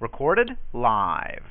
Recorded 0.00 0.50
live. 0.72 1.42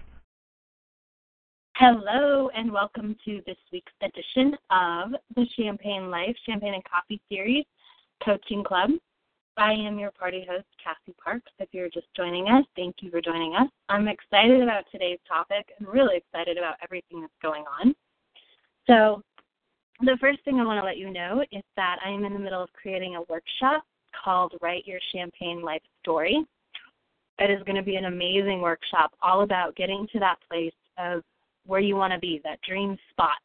Hello, 1.76 2.50
and 2.56 2.72
welcome 2.72 3.16
to 3.26 3.42
this 3.46 3.58
week's 3.72 3.92
edition 4.02 4.56
of 4.70 5.12
the 5.36 5.46
Champagne 5.58 6.10
Life 6.10 6.36
Champagne 6.46 6.74
and 6.74 6.84
Coffee 6.84 7.22
Series 7.30 7.66
Coaching 8.24 8.64
Club. 8.64 8.92
I 9.58 9.72
am 9.72 9.98
your 9.98 10.12
party 10.12 10.46
host, 10.50 10.66
Cassie 10.84 11.16
Parks. 11.24 11.52
If 11.60 11.70
you're 11.72 11.90
just 11.90 12.08
joining 12.16 12.48
us, 12.50 12.66
thank 12.76 12.96
you 13.02 13.12
for 13.12 13.22
joining 13.22 13.56
us. 13.56 13.70
I'm 13.90 14.08
excited 14.08 14.62
about 14.62 14.84
today's 14.92 15.20
topic 15.28 15.72
and 15.80 15.88
really 15.88 16.18
excited 16.18 16.58
about 16.58 16.76
everything 16.84 17.22
that's 17.22 17.34
going 17.42 17.64
on. 17.82 17.96
So, 18.88 19.22
the 20.02 20.18
first 20.20 20.40
thing 20.44 20.60
I 20.60 20.66
want 20.66 20.82
to 20.82 20.86
let 20.86 20.98
you 20.98 21.12
know 21.12 21.44
is 21.52 21.64
that 21.76 21.98
I 22.06 22.10
am 22.10 22.26
in 22.26 22.34
the 22.34 22.40
middle 22.40 22.62
of 22.62 22.74
creating 22.74 23.16
a 23.16 23.22
workshop 23.30 23.84
called 24.24 24.54
Write 24.62 24.86
Your 24.86 25.00
Champagne 25.14 25.62
Life 25.62 25.82
Story. 26.02 26.46
It 27.40 27.52
is 27.52 27.64
going 27.64 27.76
to 27.76 27.84
be 27.84 27.96
an 27.96 28.06
amazing 28.06 28.62
workshop 28.62 29.12
all 29.22 29.42
about 29.42 29.76
getting 29.76 30.08
to 30.12 30.20
that 30.20 30.38
place 30.50 30.74
of 30.98 31.22
where 31.66 31.80
you 31.80 31.96
want 31.96 32.14
to 32.14 32.20
be, 32.20 32.42
that 32.44 32.60
dream 32.68 32.98
spot, 33.12 33.38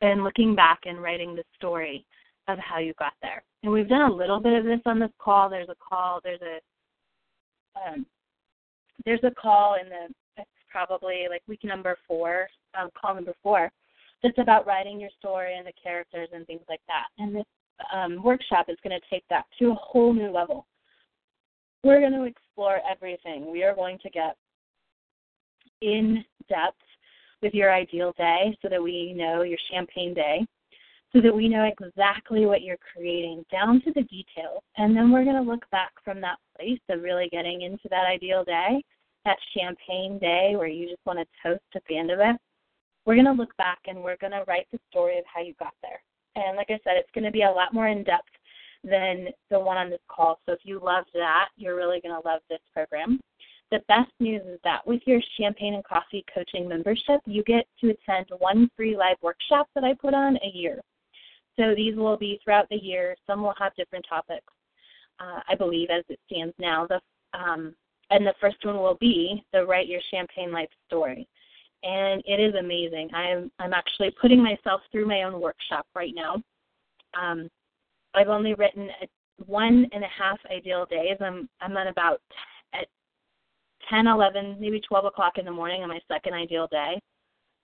and 0.00 0.24
looking 0.24 0.54
back 0.54 0.80
and 0.86 1.02
writing 1.02 1.34
the 1.34 1.44
story 1.56 2.04
of 2.46 2.58
how 2.58 2.78
you 2.78 2.94
got 2.98 3.12
there. 3.20 3.42
And 3.62 3.72
we've 3.72 3.88
done 3.88 4.10
a 4.10 4.14
little 4.14 4.40
bit 4.40 4.54
of 4.54 4.64
this 4.64 4.80
on 4.86 4.98
this 4.98 5.10
call. 5.18 5.50
There's 5.50 5.68
a 5.68 5.76
call, 5.76 6.20
there's 6.22 6.40
a 6.40 6.58
um, 7.78 8.06
there's 9.04 9.20
a 9.22 9.30
call 9.30 9.76
in 9.80 9.88
the 9.88 10.08
it's 10.36 10.48
probably 10.70 11.26
like 11.28 11.42
week 11.46 11.64
number 11.64 11.96
four, 12.06 12.48
um, 12.80 12.88
call 13.00 13.14
number 13.14 13.34
four, 13.42 13.70
that's 14.22 14.38
about 14.38 14.66
writing 14.66 15.00
your 15.00 15.10
story 15.18 15.56
and 15.56 15.66
the 15.66 15.72
characters 15.80 16.28
and 16.32 16.46
things 16.46 16.62
like 16.68 16.80
that. 16.88 17.06
And 17.18 17.36
this 17.36 17.44
um, 17.92 18.22
workshop 18.22 18.66
is 18.68 18.76
going 18.82 18.98
to 18.98 19.06
take 19.10 19.24
that 19.30 19.44
to 19.58 19.70
a 19.70 19.74
whole 19.74 20.12
new 20.12 20.30
level. 20.30 20.66
We're 21.84 22.00
going 22.00 22.12
to 22.12 22.24
explore 22.24 22.80
everything. 22.90 23.50
We 23.50 23.62
are 23.62 23.74
going 23.74 23.98
to 24.02 24.10
get 24.10 24.36
in 25.80 26.24
depth 26.48 26.76
with 27.40 27.54
your 27.54 27.72
ideal 27.72 28.12
day 28.16 28.56
so 28.60 28.68
that 28.68 28.82
we 28.82 29.12
know 29.12 29.42
your 29.42 29.58
champagne 29.70 30.12
day, 30.12 30.44
so 31.12 31.20
that 31.20 31.34
we 31.34 31.48
know 31.48 31.64
exactly 31.64 32.46
what 32.46 32.62
you're 32.62 32.78
creating 32.92 33.44
down 33.50 33.80
to 33.82 33.92
the 33.92 34.02
details. 34.02 34.62
And 34.76 34.96
then 34.96 35.12
we're 35.12 35.24
going 35.24 35.42
to 35.42 35.50
look 35.50 35.68
back 35.70 35.92
from 36.04 36.20
that 36.20 36.38
place 36.56 36.80
of 36.88 37.02
really 37.02 37.28
getting 37.30 37.62
into 37.62 37.88
that 37.90 38.06
ideal 38.06 38.44
day, 38.44 38.82
that 39.24 39.38
champagne 39.56 40.18
day 40.18 40.54
where 40.56 40.66
you 40.66 40.88
just 40.88 41.06
want 41.06 41.20
to 41.20 41.26
toast 41.42 41.62
at 41.76 41.82
the 41.88 41.96
end 41.96 42.10
of 42.10 42.18
it. 42.18 42.36
We're 43.06 43.14
going 43.14 43.26
to 43.26 43.32
look 43.32 43.56
back 43.56 43.78
and 43.86 44.02
we're 44.02 44.16
going 44.16 44.32
to 44.32 44.44
write 44.48 44.66
the 44.72 44.80
story 44.90 45.18
of 45.18 45.24
how 45.32 45.42
you 45.42 45.54
got 45.60 45.74
there. 45.82 46.02
And 46.34 46.56
like 46.56 46.70
I 46.70 46.80
said, 46.84 46.94
it's 46.96 47.10
going 47.14 47.24
to 47.24 47.30
be 47.30 47.42
a 47.42 47.50
lot 47.50 47.72
more 47.72 47.88
in 47.88 48.02
depth 48.04 48.28
than 48.84 49.28
the 49.50 49.58
one 49.58 49.76
on 49.76 49.90
this 49.90 50.00
call. 50.08 50.38
So 50.46 50.52
if 50.52 50.60
you 50.62 50.80
loved 50.82 51.10
that, 51.14 51.48
you're 51.56 51.76
really 51.76 52.00
going 52.00 52.14
to 52.14 52.28
love 52.28 52.40
this 52.48 52.60
program. 52.72 53.20
The 53.70 53.80
best 53.88 54.10
news 54.18 54.42
is 54.46 54.58
that 54.64 54.86
with 54.86 55.02
your 55.04 55.20
Champagne 55.38 55.74
and 55.74 55.84
Coffee 55.84 56.24
Coaching 56.32 56.68
membership, 56.68 57.20
you 57.26 57.42
get 57.44 57.66
to 57.80 57.90
attend 57.90 58.26
one 58.38 58.70
free 58.76 58.96
live 58.96 59.16
workshop 59.22 59.68
that 59.74 59.84
I 59.84 59.94
put 59.94 60.14
on 60.14 60.36
a 60.36 60.50
year. 60.54 60.80
So 61.58 61.74
these 61.74 61.96
will 61.96 62.16
be 62.16 62.40
throughout 62.42 62.68
the 62.70 62.76
year. 62.76 63.14
Some 63.26 63.42
will 63.42 63.54
have 63.58 63.74
different 63.74 64.06
topics, 64.08 64.52
uh, 65.20 65.40
I 65.48 65.54
believe, 65.54 65.88
as 65.90 66.04
it 66.08 66.18
stands 66.26 66.54
now. 66.58 66.86
The 66.86 67.00
um, 67.38 67.74
and 68.10 68.26
the 68.26 68.32
first 68.40 68.56
one 68.64 68.76
will 68.76 68.96
be 68.98 69.44
the 69.52 69.66
Write 69.66 69.86
Your 69.86 70.00
Champagne 70.10 70.50
Life 70.50 70.70
Story 70.86 71.28
and 71.82 72.22
it 72.26 72.40
is 72.40 72.54
amazing. 72.54 73.08
I'm 73.14 73.50
I'm 73.58 73.72
actually 73.72 74.10
putting 74.20 74.42
myself 74.42 74.80
through 74.90 75.06
my 75.06 75.22
own 75.22 75.40
workshop 75.40 75.86
right 75.94 76.12
now. 76.14 76.42
Um, 77.20 77.48
I've 78.18 78.28
only 78.28 78.54
written 78.54 78.88
one 79.46 79.86
and 79.92 80.02
a 80.02 80.08
half 80.08 80.38
ideal 80.50 80.86
days. 80.90 81.16
I'm 81.20 81.48
I'm 81.60 81.76
at 81.76 81.86
about 81.86 82.20
at 82.74 82.86
10, 83.88 84.06
11, 84.06 84.56
maybe 84.58 84.80
12 84.80 85.04
o'clock 85.06 85.38
in 85.38 85.44
the 85.44 85.52
morning 85.52 85.82
on 85.82 85.88
my 85.88 86.00
second 86.08 86.34
ideal 86.34 86.66
day. 86.70 87.00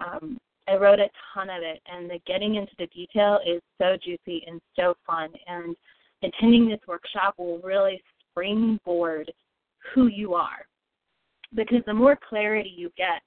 Um, 0.01 0.39
I 0.69 0.77
wrote 0.77 1.01
a 1.01 1.11
ton 1.35 1.51
of 1.51 1.63
it, 1.63 1.83
and 1.87 2.09
the 2.09 2.21
getting 2.27 2.55
into 2.55 2.73
the 2.79 2.87
detail 2.87 3.41
is 3.47 3.61
so 3.79 3.97
juicy 4.03 4.45
and 4.47 4.61
so 4.77 4.95
fun. 5.07 5.29
And 5.47 5.77
attending 6.23 6.69
this 6.69 6.81
workshop 6.87 7.35
will 7.37 7.59
really 7.59 8.01
springboard 8.31 9.31
who 9.95 10.07
you 10.07 10.35
are, 10.35 10.65
because 11.55 11.83
the 11.87 11.93
more 11.93 12.19
clarity 12.29 12.73
you 12.75 12.91
get 12.97 13.21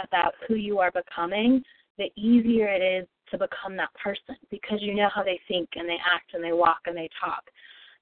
about 0.00 0.34
who 0.46 0.54
you 0.54 0.78
are 0.78 0.92
becoming, 0.92 1.62
the 1.98 2.12
easier 2.16 2.68
it 2.68 2.82
is 2.82 3.08
to 3.30 3.38
become 3.38 3.76
that 3.76 3.92
person 3.94 4.36
because 4.50 4.78
you 4.80 4.94
know 4.94 5.08
how 5.14 5.22
they 5.22 5.40
think 5.48 5.68
and 5.74 5.88
they 5.88 5.98
act 6.14 6.34
and 6.34 6.42
they 6.42 6.52
walk 6.52 6.80
and 6.86 6.96
they 6.96 7.08
talk. 7.20 7.42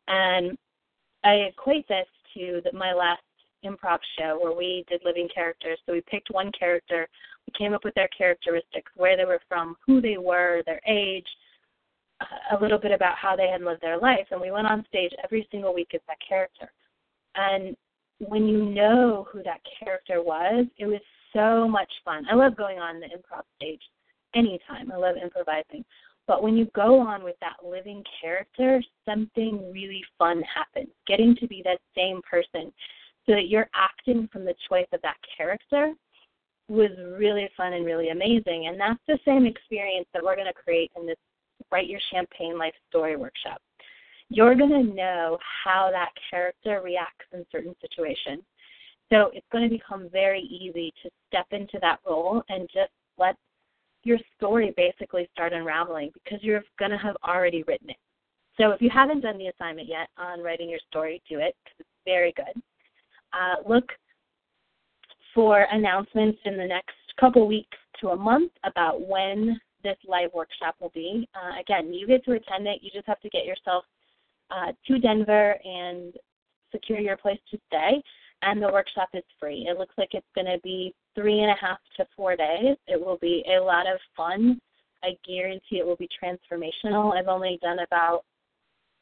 And 0.08 0.56
I 1.24 1.48
equate 1.48 1.88
this 1.88 2.06
to 2.34 2.60
the, 2.64 2.76
my 2.76 2.92
last 2.92 3.22
improv 3.64 3.98
show 4.18 4.38
where 4.40 4.54
we 4.54 4.84
did 4.88 5.00
living 5.04 5.28
characters. 5.34 5.78
So 5.86 5.92
we 5.92 6.02
picked 6.02 6.30
one 6.30 6.52
character, 6.58 7.08
we 7.46 7.52
came 7.58 7.72
up 7.72 7.84
with 7.84 7.94
their 7.94 8.08
characteristics, 8.16 8.92
where 8.96 9.16
they 9.16 9.24
were 9.24 9.40
from, 9.48 9.76
who 9.86 10.00
they 10.00 10.18
were, 10.18 10.62
their 10.66 10.80
age, 10.86 11.26
a 12.52 12.60
little 12.60 12.78
bit 12.78 12.92
about 12.92 13.16
how 13.16 13.36
they 13.36 13.48
had 13.48 13.62
lived 13.62 13.82
their 13.82 13.98
life, 13.98 14.26
and 14.30 14.40
we 14.40 14.50
went 14.50 14.66
on 14.66 14.84
stage 14.88 15.12
every 15.22 15.46
single 15.50 15.74
week 15.74 15.90
as 15.94 16.00
that 16.06 16.18
character. 16.26 16.70
And 17.34 17.76
when 18.18 18.46
you 18.46 18.64
know 18.64 19.26
who 19.30 19.42
that 19.42 19.60
character 19.78 20.22
was, 20.22 20.66
it 20.78 20.86
was 20.86 21.00
so 21.32 21.68
much 21.68 21.90
fun. 22.04 22.24
I 22.30 22.34
love 22.34 22.56
going 22.56 22.78
on 22.78 23.00
the 23.00 23.06
improv 23.06 23.42
stage 23.56 23.82
anytime. 24.34 24.90
I 24.92 24.96
love 24.96 25.16
improvising. 25.22 25.84
But 26.26 26.42
when 26.42 26.56
you 26.56 26.66
go 26.74 26.98
on 26.98 27.22
with 27.22 27.36
that 27.40 27.56
living 27.66 28.02
character, 28.20 28.82
something 29.04 29.70
really 29.72 30.02
fun 30.18 30.42
happens. 30.42 30.90
Getting 31.06 31.36
to 31.36 31.46
be 31.46 31.62
that 31.64 31.80
same 31.94 32.20
person 32.28 32.72
so 33.26 33.32
that 33.32 33.48
you're 33.48 33.68
acting 33.74 34.28
from 34.32 34.44
the 34.44 34.54
choice 34.68 34.86
of 34.92 35.02
that 35.02 35.16
character 35.36 35.92
was 36.68 36.90
really 37.18 37.48
fun 37.56 37.74
and 37.74 37.84
really 37.84 38.08
amazing. 38.08 38.68
And 38.68 38.80
that's 38.80 39.00
the 39.06 39.18
same 39.24 39.44
experience 39.46 40.06
that 40.14 40.22
we're 40.22 40.36
going 40.36 40.46
to 40.46 40.54
create 40.54 40.90
in 40.96 41.06
this 41.06 41.16
Write 41.70 41.88
Your 41.88 42.00
Champagne 42.10 42.58
Life 42.58 42.74
Story 42.88 43.16
workshop. 43.16 43.60
You're 44.30 44.54
going 44.54 44.70
to 44.70 44.94
know 44.94 45.38
how 45.64 45.90
that 45.92 46.10
character 46.30 46.80
reacts 46.82 47.26
in 47.32 47.44
certain 47.52 47.74
situations. 47.80 48.42
So 49.12 49.30
it's 49.34 49.46
going 49.52 49.64
to 49.64 49.70
become 49.70 50.08
very 50.10 50.40
easy 50.40 50.92
to 51.02 51.10
step 51.28 51.46
into 51.50 51.78
that 51.82 51.98
role 52.06 52.42
and 52.48 52.68
just 52.72 52.90
let 53.18 53.36
your 54.04 54.18
story 54.36 54.72
basically 54.76 55.28
start 55.32 55.52
unraveling 55.52 56.10
because 56.12 56.38
you're 56.42 56.62
going 56.78 56.90
to 56.90 56.98
have 56.98 57.16
already 57.26 57.62
written 57.64 57.90
it. 57.90 57.96
So 58.60 58.70
if 58.70 58.80
you 58.80 58.90
haven't 58.90 59.20
done 59.20 59.38
the 59.38 59.48
assignment 59.48 59.88
yet 59.88 60.08
on 60.16 60.40
writing 60.40 60.68
your 60.68 60.78
story, 60.88 61.22
do 61.28 61.40
it 61.40 61.56
it's 61.78 61.88
very 62.04 62.32
good. 62.36 62.62
Uh, 63.32 63.68
look 63.68 63.84
for 65.34 65.66
announcements 65.72 66.38
in 66.44 66.56
the 66.56 66.66
next 66.66 66.94
couple 67.18 67.46
weeks 67.48 67.76
to 68.00 68.10
a 68.10 68.16
month 68.16 68.52
about 68.64 69.06
when 69.06 69.58
this 69.82 69.96
live 70.06 70.30
workshop 70.32 70.76
will 70.80 70.92
be. 70.94 71.28
Uh, 71.34 71.60
again, 71.60 71.92
you 71.92 72.06
get 72.06 72.24
to 72.24 72.32
attend 72.32 72.66
it. 72.66 72.78
You 72.82 72.90
just 72.92 73.06
have 73.08 73.20
to 73.20 73.28
get 73.30 73.44
yourself 73.44 73.84
uh, 74.50 74.72
to 74.86 74.98
Denver 74.98 75.56
and 75.64 76.14
secure 76.72 77.00
your 77.00 77.16
place 77.16 77.40
to 77.50 77.58
stay 77.66 78.02
and 78.44 78.62
the 78.62 78.72
workshop 78.72 79.08
is 79.14 79.24
free. 79.40 79.66
It 79.68 79.78
looks 79.78 79.94
like 79.96 80.10
it's 80.12 80.26
going 80.34 80.46
to 80.46 80.58
be 80.62 80.94
three 81.14 81.40
and 81.40 81.50
a 81.50 81.56
half 81.60 81.78
to 81.96 82.06
four 82.16 82.36
days. 82.36 82.76
It 82.86 83.00
will 83.00 83.18
be 83.18 83.44
a 83.48 83.60
lot 83.60 83.86
of 83.86 83.98
fun. 84.16 84.60
I 85.02 85.16
guarantee 85.26 85.78
it 85.78 85.86
will 85.86 85.96
be 85.96 86.08
transformational. 86.22 87.16
I've 87.16 87.28
only 87.28 87.58
done 87.62 87.80
about 87.80 88.22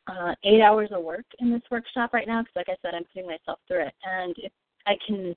uh, 0.09 0.35
eight 0.45 0.61
hours 0.61 0.91
of 0.93 1.03
work 1.03 1.25
in 1.39 1.53
this 1.53 1.63
workshop 1.71 2.13
right 2.13 2.27
now 2.27 2.43
because, 2.43 2.57
like 2.57 2.69
I 2.69 2.77
said, 2.83 2.95
I'm 2.95 3.05
putting 3.05 3.29
myself 3.29 3.61
through 3.69 3.87
it, 3.87 3.95
and 4.05 4.35
it, 4.39 4.53
I 4.87 4.95
can. 5.07 5.35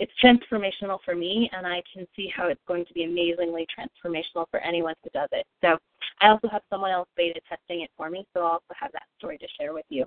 It's 0.00 0.12
transformational 0.22 0.98
for 1.04 1.14
me, 1.14 1.48
and 1.52 1.64
I 1.64 1.80
can 1.92 2.04
see 2.16 2.28
how 2.34 2.48
it's 2.48 2.60
going 2.66 2.84
to 2.86 2.92
be 2.94 3.04
amazingly 3.04 3.64
transformational 3.70 4.44
for 4.50 4.58
anyone 4.58 4.94
who 5.04 5.10
does 5.10 5.28
it. 5.30 5.46
So, 5.60 5.78
I 6.20 6.30
also 6.30 6.48
have 6.48 6.62
someone 6.68 6.90
else 6.90 7.08
beta 7.16 7.40
testing 7.48 7.82
it 7.82 7.90
for 7.96 8.10
me, 8.10 8.26
so 8.34 8.40
I'll 8.40 8.52
also 8.52 8.74
have 8.76 8.90
that 8.92 9.04
story 9.18 9.38
to 9.38 9.46
share 9.58 9.72
with 9.72 9.84
you. 9.90 10.04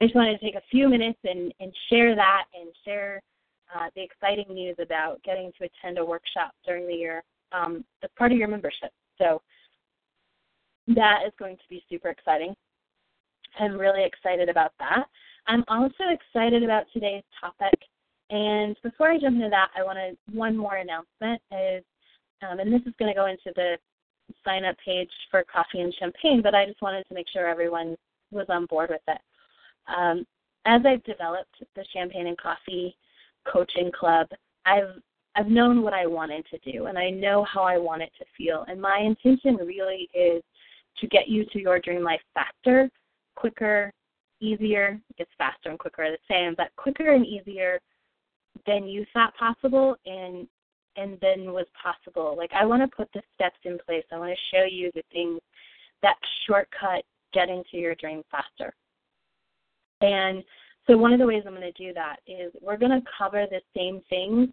I 0.00 0.04
just 0.04 0.14
wanted 0.14 0.38
to 0.38 0.44
take 0.44 0.54
a 0.54 0.62
few 0.70 0.88
minutes 0.88 1.18
and, 1.24 1.52
and 1.60 1.72
share 1.88 2.14
that 2.14 2.44
and 2.54 2.70
share 2.84 3.20
uh, 3.74 3.88
the 3.94 4.02
exciting 4.02 4.52
news 4.52 4.76
about 4.80 5.22
getting 5.22 5.52
to 5.58 5.64
attend 5.66 5.98
a 5.98 6.04
workshop 6.04 6.52
during 6.66 6.86
the 6.86 6.94
year 6.94 7.22
um, 7.52 7.84
as 8.02 8.10
part 8.16 8.32
of 8.32 8.38
your 8.38 8.48
membership. 8.48 8.90
So 9.18 9.40
that 10.88 11.20
is 11.26 11.32
going 11.38 11.56
to 11.56 11.62
be 11.70 11.84
super 11.88 12.08
exciting. 12.08 12.54
I'm 13.58 13.78
really 13.78 14.04
excited 14.04 14.48
about 14.48 14.72
that. 14.78 15.04
I'm 15.46 15.64
also 15.68 16.04
excited 16.10 16.62
about 16.62 16.84
today's 16.92 17.22
topic. 17.40 17.78
And 18.30 18.76
before 18.82 19.10
I 19.10 19.18
jump 19.18 19.36
into 19.36 19.50
that, 19.50 19.68
I 19.76 19.82
wanted 19.82 20.16
one 20.32 20.56
more 20.56 20.76
announcement 20.76 21.40
is, 21.52 21.84
um, 22.42 22.58
and 22.58 22.72
this 22.72 22.80
is 22.86 22.94
going 22.98 23.12
to 23.12 23.18
go 23.18 23.26
into 23.26 23.52
the 23.54 23.76
sign 24.44 24.64
up 24.64 24.76
page 24.84 25.10
for 25.30 25.44
coffee 25.44 25.80
and 25.80 25.94
champagne, 25.98 26.40
but 26.42 26.54
I 26.54 26.66
just 26.66 26.82
wanted 26.82 27.06
to 27.08 27.14
make 27.14 27.26
sure 27.32 27.46
everyone 27.46 27.96
was 28.30 28.46
on 28.48 28.66
board 28.66 28.90
with 28.90 29.02
it. 29.06 29.20
Um, 29.94 30.26
as 30.66 30.80
I've 30.86 31.04
developed 31.04 31.62
the 31.76 31.84
Champagne 31.92 32.26
and 32.26 32.38
Coffee 32.38 32.96
Coaching 33.50 33.90
Club, 33.92 34.28
I've 34.66 35.00
I've 35.36 35.48
known 35.48 35.82
what 35.82 35.92
I 35.92 36.06
wanted 36.06 36.46
to 36.50 36.72
do, 36.72 36.86
and 36.86 36.96
I 36.96 37.10
know 37.10 37.44
how 37.44 37.62
I 37.62 37.76
want 37.76 38.02
it 38.02 38.12
to 38.18 38.24
feel. 38.36 38.64
And 38.68 38.80
my 38.80 39.00
intention 39.00 39.56
really 39.56 40.08
is 40.14 40.42
to 40.98 41.08
get 41.08 41.28
you 41.28 41.44
to 41.46 41.60
your 41.60 41.80
dream 41.80 42.04
life 42.04 42.20
faster, 42.34 42.88
quicker, 43.34 43.92
easier. 44.40 45.00
It's 45.18 45.30
faster 45.36 45.70
and 45.70 45.78
quicker 45.78 46.08
the 46.08 46.18
same, 46.32 46.54
but 46.56 46.68
quicker 46.76 47.12
and 47.12 47.26
easier 47.26 47.80
than 48.66 48.86
you 48.86 49.04
thought 49.12 49.34
possible 49.36 49.96
and 50.06 50.46
and 50.96 51.18
then 51.20 51.52
was 51.52 51.66
possible. 51.80 52.36
Like 52.36 52.52
I 52.54 52.64
want 52.64 52.82
to 52.82 52.96
put 52.96 53.08
the 53.12 53.22
steps 53.34 53.58
in 53.64 53.78
place. 53.84 54.04
I 54.12 54.18
want 54.18 54.32
to 54.32 54.56
show 54.56 54.64
you 54.64 54.92
the 54.94 55.02
things 55.12 55.40
that 56.02 56.14
shortcut 56.46 57.02
getting 57.32 57.64
to 57.70 57.76
your 57.76 57.96
dream 57.96 58.22
faster. 58.30 58.72
And 60.00 60.44
so 60.86 60.96
one 60.96 61.12
of 61.12 61.18
the 61.18 61.26
ways 61.26 61.44
I'm 61.46 61.54
going 61.54 61.72
to 61.72 61.72
do 61.72 61.94
that 61.94 62.16
is 62.26 62.52
we're 62.60 62.76
going 62.76 62.92
to 62.92 63.02
cover 63.18 63.46
the 63.50 63.60
same 63.76 64.02
things 64.10 64.48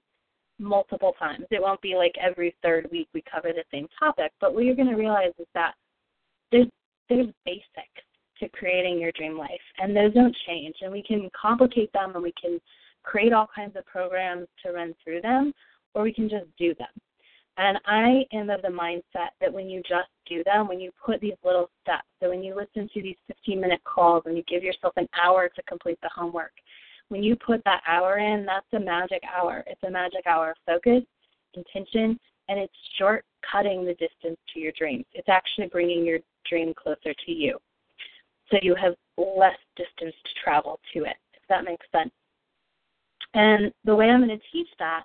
multiple 0.59 1.13
times. 1.19 1.45
It 1.51 1.61
won't 1.61 1.81
be 1.81 1.95
like 1.95 2.13
every 2.21 2.55
third 2.61 2.87
week 2.91 3.09
we 3.13 3.23
cover 3.29 3.49
the 3.53 3.63
same 3.71 3.87
topic, 3.99 4.31
but 4.39 4.53
what 4.53 4.63
you're 4.63 4.75
going 4.75 4.89
to 4.89 4.95
realize 4.95 5.33
is 5.39 5.47
that 5.53 5.73
there's 6.51 6.67
there's 7.09 7.27
basics 7.45 7.65
to 8.39 8.47
creating 8.49 8.99
your 8.99 9.11
dream 9.11 9.37
life, 9.37 9.49
and 9.79 9.95
those 9.95 10.13
don't 10.13 10.35
change. 10.47 10.75
And 10.81 10.91
we 10.91 11.03
can 11.03 11.29
complicate 11.39 11.91
them, 11.93 12.13
and 12.13 12.23
we 12.23 12.33
can 12.41 12.59
create 13.03 13.33
all 13.33 13.49
kinds 13.53 13.75
of 13.75 13.85
programs 13.85 14.47
to 14.63 14.71
run 14.71 14.93
through 15.03 15.21
them, 15.21 15.53
or 15.93 16.03
we 16.03 16.13
can 16.13 16.29
just 16.29 16.45
do 16.57 16.73
them. 16.75 16.87
And 17.57 17.77
I 17.86 18.25
am 18.33 18.50
of 18.50 18.62
the 18.62 18.69
mindset 18.69 19.30
that 19.39 19.51
when 19.51 19.69
you 19.69 19.81
just 19.81 20.09
do 20.27 20.44
them, 20.45 20.68
when 20.68 20.80
you 20.80 20.92
put 21.06 21.19
these 21.19 21.36
little 21.44 21.69
steps, 21.81 22.07
so 22.19 22.30
when 22.30 22.44
you 22.44 22.56
listen 22.56 22.89
to 22.94 23.01
these 23.01 23.18
15 23.27 23.59
minute 23.59 23.81
calls 23.83 24.24
and 24.25 24.38
you 24.38 24.44
give 24.48 24.63
yourself 24.63 24.94
an 24.98 25.07
hour 25.21 25.50
to 25.50 25.63
complete 25.63 26.00
the 26.01 26.09
homework, 26.15 26.53
when 27.09 27.24
you 27.24 27.36
put 27.36 27.62
that 27.65 27.81
hour 27.88 28.19
in, 28.19 28.45
that's 28.45 28.65
a 28.74 28.80
magic 28.80 29.21
hour. 29.36 29.65
It's 29.68 29.83
a 29.83 29.92
magic 29.92 30.25
hour 30.25 30.51
of 30.51 30.57
focus, 30.65 31.03
intention, 31.53 32.18
and 32.48 32.57
it's 32.57 32.74
short 32.98 33.25
cutting 33.50 33.86
the 33.86 33.94
distance 33.94 34.38
to 34.53 34.59
your 34.59 34.71
dreams. 34.77 35.06
It's 35.13 35.27
actually 35.27 35.68
bringing 35.68 36.06
your 36.06 36.19
dream 36.50 36.74
closer 36.74 37.13
to 37.25 37.31
you. 37.31 37.57
So 38.50 38.57
you 38.62 38.75
have 38.75 38.94
less 39.18 39.57
distance 39.75 40.15
to 40.24 40.44
travel 40.44 40.80
to 40.94 41.03
it, 41.03 41.18
if 41.33 41.42
that 41.50 41.65
makes 41.65 41.86
sense. 41.92 42.12
And 43.33 43.74
the 43.86 43.95
way 43.95 44.09
I'm 44.09 44.25
going 44.25 44.38
to 44.38 44.45
teach 44.51 44.68
that 44.80 45.03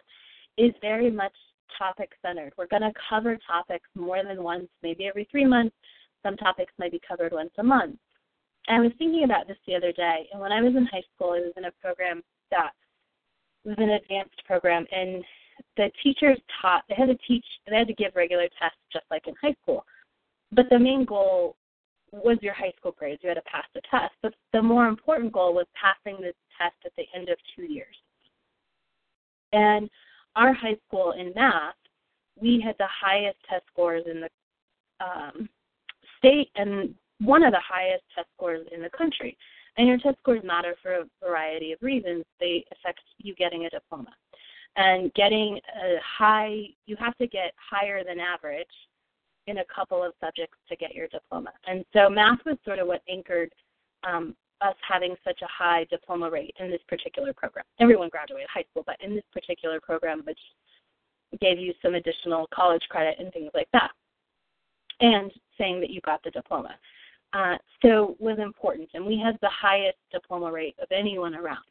is 0.59 0.73
very 0.81 1.11
much 1.11 1.33
topic 1.79 2.11
centered. 2.23 2.53
We're 2.57 2.67
going 2.67 2.83
to 2.83 2.93
cover 3.09 3.39
topics 3.47 3.89
more 3.95 4.23
than 4.25 4.43
once, 4.43 4.69
maybe 4.83 5.07
every 5.07 5.29
three 5.31 5.45
months. 5.45 5.75
Some 6.23 6.37
topics 6.37 6.73
might 6.79 6.93
be 6.93 7.01
covered 7.07 7.33
once 7.33 7.51
a 7.59 7.63
month. 7.63 7.97
I 8.69 8.81
was 8.81 8.93
thinking 8.99 9.25
about 9.25 9.47
this 9.47 9.59
the 9.67 9.77
other 9.77 9.93
day, 9.93 10.27
and 10.33 10.41
when 10.41 10.53
I 10.53 10.61
was 10.61 10.75
in 10.77 10.87
high 10.87 11.05
school, 11.15 11.31
I 11.31 11.41
was 11.41 11.53
in 11.57 11.67
a 11.67 11.71
program 11.81 12.23
that 12.51 12.71
was 13.65 13.77
an 13.79 13.91
advanced 13.91 14.45
program, 14.45 14.87
and 14.91 15.23
the 15.77 15.91
teachers 16.03 16.39
taught. 16.61 16.83
They 16.89 16.97
had 16.97 17.07
to 17.07 17.19
teach. 17.29 17.45
They 17.69 17.77
had 17.77 17.87
to 17.87 17.95
give 17.95 18.13
regular 18.17 18.49
tests 18.61 18.79
just 18.93 19.05
like 19.11 19.27
in 19.29 19.35
high 19.41 19.55
school, 19.63 19.85
but 20.53 20.67
the 20.71 20.79
main 20.79 21.05
goal 21.05 21.57
was 22.13 22.39
your 22.41 22.55
high 22.55 22.73
school 22.77 22.95
grades. 22.99 23.21
You 23.23 23.29
had 23.29 23.35
to 23.35 23.43
pass 23.43 23.65
the 23.75 23.83
test, 23.91 24.15
but 24.23 24.35
the 24.53 24.63
more 24.63 24.87
important 24.87 25.33
goal 25.33 25.55
was 25.55 25.67
passing 25.81 26.17
the 26.21 26.33
test 26.59 26.77
at 26.85 26.93
the 26.97 27.05
end 27.15 27.29
of 27.29 27.37
two 27.55 27.65
years. 27.65 27.97
And 29.53 29.89
our 30.37 30.53
high 30.53 30.77
school 30.87 31.13
in 31.13 31.33
math, 31.35 31.75
we 32.41 32.61
had 32.65 32.77
the 32.79 32.87
highest 32.89 33.39
test 33.49 33.65
scores 33.73 34.05
in 34.11 34.21
the 34.21 34.29
um, 35.05 35.49
state 36.19 36.51
and 36.55 36.95
one 37.21 37.43
of 37.43 37.53
the 37.53 37.61
highest 37.67 38.05
test 38.15 38.29
scores 38.37 38.67
in 38.73 38.83
the 38.83 38.91
country. 38.91 39.37
And 39.79 39.89
your 39.89 39.99
test 39.99 40.19
scores 40.19 40.43
matter 40.45 40.75
for 40.83 40.93
a 40.93 41.05
variety 41.25 41.73
of 41.73 41.79
reasons. 41.83 42.25
They 42.41 42.65
affect 42.73 43.01
you 43.19 43.35
getting 43.35 43.67
a 43.67 43.71
diploma. 43.71 44.11
And 44.77 45.13
getting 45.15 45.59
a 45.83 45.97
high, 46.19 46.65
you 46.87 46.97
have 46.97 47.17
to 47.17 47.27
get 47.27 47.53
higher 47.57 48.05
than 48.05 48.21
average 48.21 48.67
in 49.47 49.59
a 49.59 49.65
couple 49.75 50.03
of 50.03 50.13
subjects 50.23 50.59
to 50.69 50.77
get 50.77 50.95
your 50.95 51.09
diploma. 51.09 51.53
And 51.67 51.85
so 51.93 52.11
math 52.11 52.41
was 52.45 52.59
sort 52.65 52.79
of 52.79 52.87
what 52.87 53.03
anchored 53.09 53.53
um, 54.07 54.35
us 54.61 54.75
having 54.87 55.15
such 55.25 55.41
a 55.43 55.47
high 55.47 55.85
diploma 55.91 56.31
rate 56.31 56.55
in 56.59 56.71
this 56.71 56.81
particular 56.89 57.33
program. 57.35 57.65
Everyone 57.81 58.09
graduated 58.09 58.49
high 58.53 58.65
school, 58.71 58.85
but 58.87 58.97
in 59.01 59.15
this 59.15 59.25
particular 59.33 59.81
program, 59.81 60.23
which 60.25 60.39
gave 61.41 61.59
you 61.59 61.75
some 61.83 61.95
additional 61.95 62.49
college 62.55 62.83
credit 62.89 63.17
and 63.19 63.33
things 63.33 63.51
like 63.55 63.69
that, 63.73 63.91
and 65.01 65.31
saying 65.59 65.81
that 65.81 65.91
you 65.91 66.01
got 66.03 66.23
the 66.23 66.31
diploma. 66.31 66.75
Uh, 67.33 67.57
so 67.83 68.17
was 68.19 68.39
important, 68.39 68.89
and 68.95 69.05
we 69.05 69.19
had 69.19 69.37
the 69.43 69.51
highest 69.51 69.99
diploma 70.13 70.51
rate 70.51 70.77
of 70.81 70.89
anyone 70.91 71.35
around. 71.35 71.65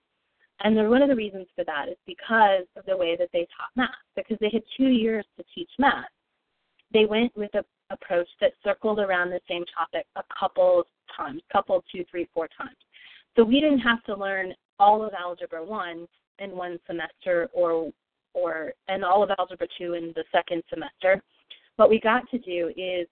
And 0.61 0.77
the, 0.77 0.83
one 0.83 1.01
of 1.01 1.09
the 1.09 1.15
reasons 1.15 1.47
for 1.55 1.63
that 1.65 1.89
is 1.89 1.97
because 2.05 2.65
of 2.75 2.85
the 2.85 2.95
way 2.95 3.15
that 3.17 3.29
they 3.33 3.47
taught 3.57 3.71
math, 3.75 3.89
because 4.15 4.38
they 4.39 4.49
had 4.51 4.63
two 4.77 4.88
years 4.88 5.25
to 5.38 5.43
teach 5.53 5.69
math. 5.79 6.05
They 6.93 7.05
went 7.05 7.35
with 7.35 7.53
a 7.55 7.65
approach 7.89 8.27
that 8.41 8.53
circled 8.63 8.99
around 8.99 9.29
the 9.29 9.39
same 9.47 9.63
topic 9.77 10.05
a 10.15 10.23
couple 10.37 10.83
times, 11.15 11.41
couple, 11.51 11.83
two, 11.91 12.03
three, 12.09 12.27
four 12.33 12.47
times. 12.57 12.75
So 13.35 13.43
we 13.43 13.59
didn't 13.59 13.79
have 13.79 14.03
to 14.05 14.15
learn 14.15 14.53
all 14.79 15.03
of 15.03 15.13
Algebra 15.13 15.63
1 15.63 16.07
in 16.39 16.51
one 16.51 16.79
semester 16.87 17.49
or 17.53 17.91
or 18.33 18.73
and 18.89 19.05
all 19.05 19.23
of 19.23 19.31
Algebra 19.39 19.67
2 19.77 19.93
in 19.93 20.11
the 20.15 20.23
second 20.31 20.61
semester. 20.69 21.23
What 21.77 21.89
we 21.89 21.99
got 21.99 22.29
to 22.31 22.37
do 22.39 22.71
is 22.75 23.07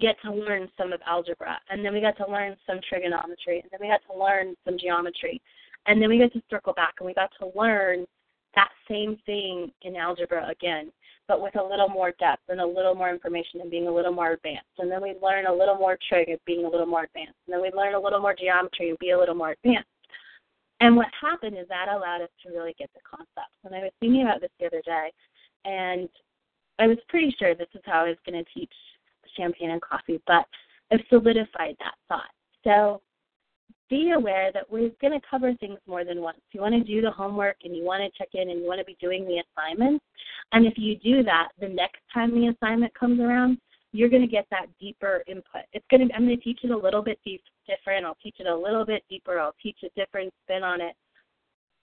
get 0.00 0.16
to 0.24 0.32
learn 0.32 0.68
some 0.76 0.92
of 0.92 1.00
algebra, 1.06 1.58
and 1.68 1.84
then 1.84 1.92
we 1.92 2.00
got 2.00 2.16
to 2.16 2.26
learn 2.26 2.56
some 2.66 2.80
trigonometry, 2.88 3.60
and 3.60 3.70
then 3.70 3.78
we 3.80 3.88
got 3.88 4.00
to 4.10 4.18
learn 4.18 4.56
some 4.64 4.78
geometry, 4.78 5.40
and 5.86 6.00
then 6.00 6.08
we 6.08 6.18
got 6.18 6.32
to 6.32 6.42
circle 6.50 6.72
back 6.72 6.94
and 6.98 7.06
we 7.06 7.14
got 7.14 7.30
to 7.40 7.50
learn 7.58 8.06
that 8.54 8.70
same 8.88 9.16
thing 9.26 9.70
in 9.82 9.96
algebra 9.96 10.48
again 10.48 10.90
but 11.28 11.40
with 11.40 11.56
a 11.56 11.62
little 11.62 11.88
more 11.88 12.12
depth 12.18 12.42
and 12.48 12.60
a 12.60 12.66
little 12.66 12.94
more 12.94 13.10
information 13.10 13.60
and 13.60 13.70
being 13.70 13.86
a 13.86 13.94
little 13.94 14.12
more 14.12 14.32
advanced. 14.32 14.66
And 14.78 14.90
then 14.90 15.02
we 15.02 15.14
learn 15.22 15.46
a 15.46 15.54
little 15.54 15.76
more 15.76 15.98
trig 16.08 16.28
and 16.28 16.38
being 16.46 16.64
a 16.64 16.68
little 16.68 16.86
more 16.86 17.04
advanced. 17.04 17.38
And 17.46 17.54
then 17.54 17.62
we 17.62 17.70
learn 17.72 17.94
a 17.94 18.00
little 18.00 18.20
more 18.20 18.34
geometry 18.34 18.90
and 18.90 18.98
be 18.98 19.10
a 19.10 19.18
little 19.18 19.34
more 19.34 19.50
advanced. 19.52 19.88
And 20.80 20.96
what 20.96 21.06
happened 21.20 21.56
is 21.56 21.68
that 21.68 21.86
allowed 21.88 22.22
us 22.22 22.30
to 22.42 22.50
really 22.50 22.74
get 22.76 22.90
the 22.94 23.00
concepts. 23.08 23.54
And 23.64 23.74
I 23.74 23.78
was 23.78 23.92
thinking 24.00 24.22
about 24.22 24.40
this 24.40 24.50
the 24.58 24.66
other 24.66 24.82
day, 24.84 25.12
and 25.64 26.08
I 26.80 26.88
was 26.88 26.98
pretty 27.08 27.34
sure 27.38 27.54
this 27.54 27.68
is 27.74 27.82
how 27.84 28.04
I 28.04 28.08
was 28.08 28.18
going 28.26 28.42
to 28.42 28.50
teach 28.52 28.72
champagne 29.36 29.70
and 29.70 29.80
coffee, 29.80 30.20
but 30.26 30.44
I've 30.90 31.00
solidified 31.08 31.76
that 31.78 31.94
thought. 32.08 32.30
So 32.64 33.00
be 33.92 34.12
aware 34.12 34.50
that 34.54 34.70
we're 34.70 34.90
going 35.02 35.12
to 35.12 35.26
cover 35.28 35.52
things 35.60 35.78
more 35.86 36.02
than 36.02 36.22
once. 36.22 36.38
You 36.52 36.62
want 36.62 36.74
to 36.74 36.82
do 36.82 37.02
the 37.02 37.10
homework 37.10 37.56
and 37.62 37.76
you 37.76 37.84
want 37.84 38.02
to 38.02 38.18
check 38.18 38.30
in 38.32 38.48
and 38.48 38.60
you 38.60 38.66
want 38.66 38.80
to 38.80 38.86
be 38.86 38.96
doing 38.98 39.26
the 39.26 39.42
assignments. 39.44 40.02
And 40.52 40.64
if 40.64 40.74
you 40.78 40.96
do 40.96 41.22
that, 41.24 41.48
the 41.60 41.68
next 41.68 42.00
time 42.12 42.30
the 42.34 42.46
assignment 42.46 42.94
comes 42.94 43.20
around, 43.20 43.58
you're 43.92 44.08
going 44.08 44.22
to 44.22 44.28
get 44.28 44.46
that 44.50 44.68
deeper 44.80 45.22
input. 45.26 45.64
It's 45.74 45.84
going 45.90 46.08
to 46.08 46.14
I'm 46.14 46.24
going 46.24 46.38
to 46.38 46.42
teach 46.42 46.60
it 46.62 46.70
a 46.70 46.76
little 46.76 47.02
bit 47.02 47.18
deep, 47.22 47.42
different. 47.68 48.06
I'll 48.06 48.16
teach 48.22 48.36
it 48.38 48.46
a 48.46 48.56
little 48.56 48.86
bit 48.86 49.04
deeper. 49.10 49.38
I'll 49.38 49.54
teach 49.62 49.76
a 49.84 50.00
different 50.00 50.32
spin 50.42 50.62
on 50.62 50.80
it. 50.80 50.94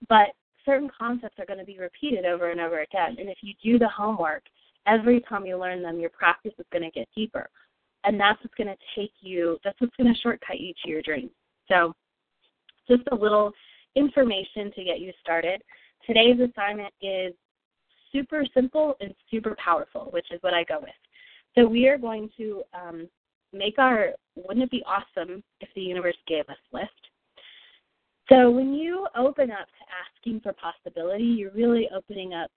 But 0.08 0.30
certain 0.66 0.90
concepts 0.98 1.38
are 1.38 1.46
going 1.46 1.60
to 1.60 1.66
be 1.66 1.78
repeated 1.78 2.26
over 2.26 2.50
and 2.50 2.60
over 2.60 2.80
again. 2.80 3.18
And 3.20 3.30
if 3.30 3.38
you 3.42 3.54
do 3.64 3.78
the 3.78 3.88
homework, 3.88 4.42
every 4.88 5.22
time 5.30 5.46
you 5.46 5.60
learn 5.60 5.84
them, 5.84 6.00
your 6.00 6.10
practice 6.10 6.54
is 6.58 6.66
going 6.72 6.84
to 6.84 6.90
get 6.90 7.08
deeper. 7.16 7.48
And 8.04 8.20
that's 8.20 8.40
what's 8.44 8.56
going 8.56 8.74
to 8.76 9.00
take 9.00 9.14
you, 9.20 9.60
that's 9.64 9.80
what's 9.80 9.96
going 9.96 10.12
to 10.12 10.20
shortcut 10.22 10.60
you 10.60 10.74
to 10.84 10.90
your 10.90 11.04
dreams. 11.04 11.32
So, 11.70 11.94
just 12.88 13.04
a 13.12 13.16
little 13.16 13.52
information 13.96 14.72
to 14.76 14.84
get 14.84 15.00
you 15.00 15.12
started. 15.22 15.62
Today's 16.06 16.38
assignment 16.40 16.94
is 17.02 17.34
super 18.12 18.44
simple 18.54 18.96
and 19.00 19.14
super 19.30 19.56
powerful, 19.64 20.10
which 20.12 20.26
is 20.32 20.42
what 20.42 20.54
I 20.54 20.64
go 20.64 20.80
with. 20.80 20.90
So, 21.56 21.68
we 21.68 21.88
are 21.88 21.98
going 21.98 22.30
to 22.38 22.64
um, 22.74 23.08
make 23.54 23.78
our 23.78 24.10
wouldn't 24.36 24.64
it 24.64 24.72
be 24.72 24.84
awesome 24.86 25.44
if 25.60 25.70
the 25.76 25.82
universe 25.82 26.18
gave 26.28 26.48
us 26.50 26.58
list? 26.72 26.90
So, 28.30 28.50
when 28.50 28.74
you 28.74 29.08
open 29.18 29.52
up 29.52 29.68
to 29.68 30.26
asking 30.26 30.42
for 30.42 30.54
possibility, 30.54 31.24
you're 31.24 31.52
really 31.52 31.90
opening 31.96 32.34
up 32.34 32.50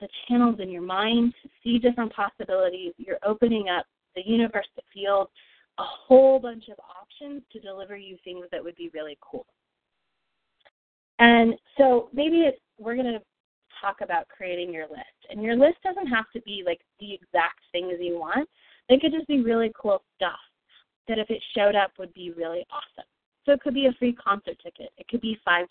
the 0.00 0.08
channels 0.28 0.60
in 0.60 0.70
your 0.70 0.82
mind 0.82 1.34
to 1.42 1.48
see 1.62 1.78
different 1.78 2.12
possibilities. 2.12 2.94
You're 2.98 3.18
opening 3.24 3.68
up 3.68 3.86
the 4.14 4.22
universe, 4.24 4.66
the 4.76 4.82
field, 4.92 5.28
a 5.78 5.84
whole 5.84 6.38
bunch 6.38 6.64
of 6.68 6.76
options 7.00 7.42
to 7.52 7.60
deliver 7.60 7.96
you 7.96 8.16
things 8.24 8.46
that 8.50 8.62
would 8.62 8.76
be 8.76 8.90
really 8.92 9.18
cool. 9.20 9.46
And 11.18 11.54
so 11.76 12.08
maybe 12.12 12.38
it's, 12.38 12.58
we're 12.78 12.94
going 12.94 13.06
to 13.06 13.20
talk 13.80 13.96
about 14.02 14.28
creating 14.28 14.72
your 14.72 14.88
list. 14.88 15.26
And 15.30 15.42
your 15.42 15.56
list 15.56 15.78
doesn't 15.84 16.06
have 16.06 16.26
to 16.34 16.40
be 16.42 16.62
like 16.64 16.80
the 17.00 17.12
exact 17.12 17.60
things 17.72 17.94
you 18.00 18.18
want. 18.18 18.48
It 18.88 19.00
could 19.00 19.12
just 19.12 19.26
be 19.26 19.40
really 19.40 19.72
cool 19.80 20.02
stuff 20.16 20.38
that 21.08 21.18
if 21.18 21.30
it 21.30 21.42
showed 21.56 21.74
up 21.74 21.92
would 21.98 22.12
be 22.14 22.32
really 22.36 22.64
awesome. 22.70 23.08
So 23.46 23.52
it 23.52 23.60
could 23.60 23.74
be 23.74 23.86
a 23.86 23.92
free 23.98 24.12
concert 24.12 24.56
ticket. 24.62 24.90
It 24.98 25.08
could 25.08 25.20
be 25.20 25.38
$5. 25.46 25.66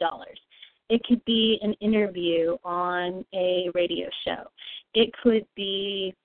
It 0.89 1.03
could 1.03 1.23
be 1.25 1.59
an 1.61 1.73
interview 1.73 2.57
on 2.63 3.25
a 3.33 3.69
radio 3.75 4.07
show. 4.25 4.43
It 4.93 5.11
could 5.21 5.45
be 5.55 6.15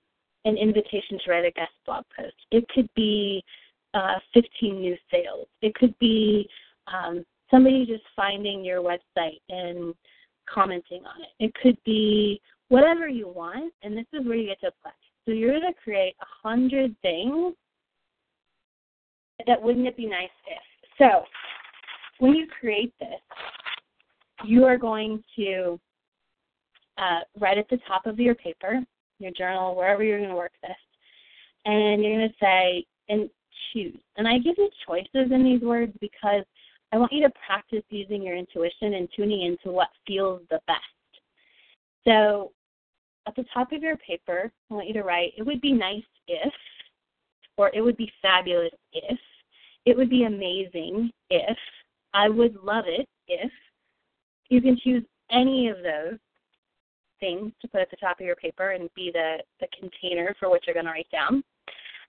an 0.44 0.56
invitation 0.56 1.18
to 1.24 1.30
write 1.30 1.44
a 1.44 1.50
guest 1.50 1.72
blog 1.84 2.04
post. 2.16 2.34
It 2.50 2.66
could 2.68 2.88
be 2.94 3.44
uh, 3.94 4.14
15 4.34 4.80
new 4.80 4.96
sales. 5.10 5.46
It 5.60 5.74
could 5.74 5.98
be 5.98 6.48
um, 6.92 7.24
somebody 7.50 7.86
just 7.86 8.04
finding 8.16 8.64
your 8.64 8.82
website 8.82 9.40
and 9.48 9.94
commenting 10.52 11.02
on 11.04 11.22
it. 11.22 11.44
It 11.44 11.54
could 11.62 11.76
be 11.84 12.40
whatever 12.68 13.08
you 13.08 13.28
want, 13.28 13.72
and 13.82 13.96
this 13.96 14.06
is 14.12 14.26
where 14.26 14.36
you 14.36 14.48
get 14.48 14.60
to 14.60 14.72
play. 14.82 14.92
So 15.24 15.32
you're 15.32 15.58
going 15.60 15.72
to 15.72 15.80
create 15.80 16.16
a 16.20 16.48
hundred 16.48 16.96
things 17.02 17.54
that 19.46 19.60
wouldn't 19.60 19.86
it 19.86 19.96
be 19.96 20.06
nice 20.06 20.30
if. 20.46 20.62
So 20.98 21.24
when 22.18 22.34
you 22.34 22.46
create 22.60 22.92
this, 22.98 23.08
you 24.44 24.64
are 24.64 24.78
going 24.78 25.22
to 25.36 25.78
uh, 26.98 27.20
write 27.38 27.58
at 27.58 27.68
the 27.68 27.78
top 27.86 28.06
of 28.06 28.18
your 28.18 28.34
paper, 28.34 28.80
your 29.18 29.32
journal, 29.32 29.74
wherever 29.74 30.02
you're 30.02 30.18
going 30.18 30.30
to 30.30 30.36
work 30.36 30.52
this, 30.62 30.76
and 31.64 32.02
you're 32.02 32.16
going 32.16 32.28
to 32.28 32.34
say, 32.40 32.84
and 33.08 33.30
choose. 33.72 33.98
And 34.16 34.26
I 34.26 34.38
give 34.38 34.54
you 34.58 34.68
choices 34.86 35.32
in 35.32 35.44
these 35.44 35.62
words 35.62 35.92
because 36.00 36.44
I 36.92 36.98
want 36.98 37.12
you 37.12 37.22
to 37.22 37.32
practice 37.46 37.82
using 37.90 38.22
your 38.22 38.36
intuition 38.36 38.94
and 38.94 39.08
tuning 39.14 39.42
into 39.42 39.74
what 39.74 39.88
feels 40.06 40.42
the 40.50 40.60
best. 40.66 40.78
So 42.06 42.52
at 43.26 43.34
the 43.36 43.44
top 43.54 43.72
of 43.72 43.82
your 43.82 43.96
paper, 43.96 44.52
I 44.70 44.74
want 44.74 44.88
you 44.88 44.94
to 44.94 45.02
write, 45.02 45.32
it 45.36 45.42
would 45.42 45.60
be 45.60 45.72
nice 45.72 46.02
if, 46.28 46.52
or 47.56 47.70
it 47.74 47.80
would 47.80 47.96
be 47.96 48.10
fabulous 48.20 48.72
if, 48.92 49.18
it 49.86 49.96
would 49.96 50.10
be 50.10 50.24
amazing 50.24 51.10
if, 51.30 51.56
I 52.14 52.28
would 52.28 52.56
love 52.62 52.84
it 52.86 53.08
if. 53.28 53.50
You 54.48 54.60
can 54.60 54.76
choose 54.76 55.02
any 55.30 55.68
of 55.68 55.78
those 55.78 56.18
things 57.20 57.52
to 57.62 57.68
put 57.68 57.80
at 57.80 57.90
the 57.90 57.96
top 57.96 58.20
of 58.20 58.26
your 58.26 58.36
paper 58.36 58.72
and 58.72 58.90
be 58.94 59.10
the, 59.10 59.38
the 59.60 59.68
container 59.78 60.36
for 60.38 60.50
what 60.50 60.66
you're 60.66 60.74
going 60.74 60.84
to 60.84 60.92
write 60.92 61.10
down. 61.10 61.42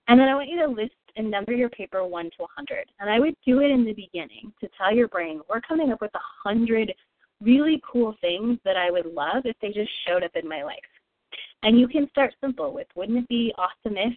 And 0.09 0.19
then 0.19 0.27
I 0.27 0.35
want 0.35 0.50
you 0.50 0.59
to 0.59 0.67
list 0.67 0.91
and 1.15 1.29
number 1.29 1.53
your 1.53 1.70
paper 1.70 2.05
1 2.05 2.25
to 2.25 2.38
100. 2.39 2.86
And 3.00 3.10
I 3.10 3.20
would 3.20 3.36
do 3.46 3.62
it 3.62 3.72
in 3.72 3.86
the 3.86 3.93
beginning 3.93 4.51
to 4.60 4.70
tell 4.77 4.93
your 4.93 5.08
brain, 5.08 5.41
we're 5.50 5.62
coming 5.62 5.91
up 5.91 6.01
with 6.01 6.13
a 6.15 6.50
100 6.50 6.93
really 7.41 7.82
cool 7.89 8.15
things 8.22 8.58
that 8.63 8.77
I 8.77 8.89
would 8.89 9.05
love 9.05 9.46
if 9.46 9.55
they 9.62 9.70
just 9.70 9.91
showed 10.08 10.24
up 10.24 10.36
in 10.36 10.48
my 10.48 10.63
life. 10.63 10.77
And 11.63 11.79
you 11.79 11.88
can 11.88 12.10
start 12.10 12.34
simple 12.41 12.74
with, 12.74 12.88
wouldn't 12.96 13.17
it 13.17 13.27
be 13.27 13.53
awesome 13.58 13.98
if 13.98 14.13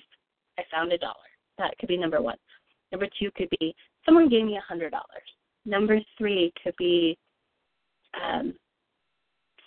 I 0.58 0.62
found 0.70 0.92
a 0.92 0.98
dollar? 0.98 1.14
That 1.58 1.76
could 1.78 1.88
be 1.88 1.96
number 1.96 2.20
one. 2.20 2.36
Number 2.92 3.06
two 3.18 3.30
could 3.36 3.48
be, 3.60 3.74
someone 4.04 4.28
gave 4.28 4.44
me 4.44 4.58
a 4.58 4.72
$100. 4.72 4.90
Number 5.64 6.00
three 6.16 6.52
could 6.62 6.74
be, 6.76 7.18
um, 8.22 8.54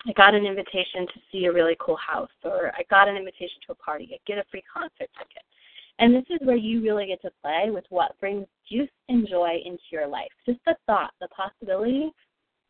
I 0.07 0.13
got 0.13 0.33
an 0.33 0.45
invitation 0.45 1.05
to 1.07 1.19
see 1.31 1.45
a 1.45 1.51
really 1.51 1.75
cool 1.79 1.98
house, 1.98 2.29
or 2.43 2.71
I 2.75 2.83
got 2.89 3.09
an 3.09 3.17
invitation 3.17 3.59
to 3.67 3.74
a 3.74 3.75
party, 3.75 4.09
I 4.13 4.17
get 4.25 4.38
a 4.38 4.45
free 4.50 4.63
concert 4.74 5.09
ticket. 5.17 5.43
And 6.00 6.15
this 6.15 6.24
is 6.29 6.39
where 6.46 6.56
you 6.56 6.82
really 6.82 7.08
get 7.08 7.22
to 7.24 7.32
play 7.44 7.70
with 7.70 7.84
what 7.89 8.20
brings 8.20 8.48
juice 8.72 8.89
and 9.10 9.27
joy 9.27 9.58
into 9.65 9.84
your 9.91 10.08
life. 10.08 10.29
Just 10.46 10.60
the 10.65 10.75
thought, 10.86 11.12
the 11.20 11.27
possibility 11.27 12.12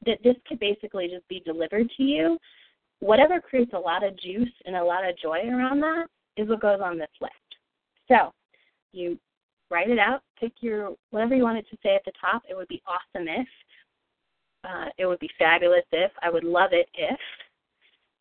that 0.05 0.17
this 0.23 0.35
could 0.47 0.59
basically 0.59 1.07
just 1.07 1.27
be 1.27 1.41
delivered 1.45 1.87
to 1.97 2.03
you. 2.03 2.37
Whatever 3.01 3.39
creates 3.39 3.71
a 3.73 3.79
lot 3.79 4.03
of 4.03 4.19
juice 4.19 4.51
and 4.65 4.75
a 4.75 4.83
lot 4.83 5.07
of 5.07 5.17
joy 5.17 5.47
around 5.47 5.79
that 5.81 6.07
is 6.37 6.49
what 6.49 6.61
goes 6.61 6.79
on 6.83 6.97
this 6.97 7.07
list. 7.21 7.33
So 8.07 8.33
you 8.93 9.19
write 9.69 9.91
it 9.91 9.99
out, 9.99 10.21
pick 10.39 10.53
your 10.61 10.95
whatever 11.11 11.35
you 11.35 11.43
want 11.43 11.59
it 11.59 11.65
to 11.69 11.77
say 11.83 11.95
at 11.95 12.03
the 12.05 12.11
top. 12.19 12.41
It 12.49 12.55
would 12.55 12.67
be 12.67 12.81
awesome 12.87 13.27
if. 13.27 13.47
Uh, 14.63 14.85
it 14.97 15.05
would 15.05 15.19
be 15.19 15.29
fabulous 15.37 15.85
if. 15.91 16.11
I 16.23 16.31
would 16.31 16.43
love 16.43 16.71
it 16.73 16.89
if. 16.95 17.19